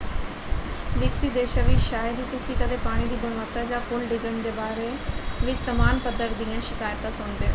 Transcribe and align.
ਵਿਕਸਿਤ 0.93 1.33
ਦੇਸ਼ਾਂ 1.33 1.63
ਵਿੱਚ 1.63 1.81
ਸ਼ਾਇਦ 1.81 2.19
ਹੀ 2.19 2.23
ਤੁਸੀਂ 2.31 2.55
ਕਦੇ 2.57 2.77
ਪਾਣੀ 2.83 3.07
ਦੀ 3.07 3.15
ਗੁਣਵੱਤਾ 3.17 3.63
ਜਾਂ 3.65 3.79
ਪੁਲ 3.81 4.05
ਡਿੱਗਣ 4.07 4.41
ਦੇ 4.41 4.51
ਬਾਰੇ 4.51 4.89
ਵਿੱਚ 5.43 5.57
ਸਮਾਨ 5.65 5.99
ਪੱਧਰ 5.99 6.33
ਦੀਆਂ 6.39 6.61
ਸ਼ਿਕਾਇਤਾਂ 6.61 7.11
ਸੁਣਦੇ 7.11 7.35
ਹੋ। 7.37 7.49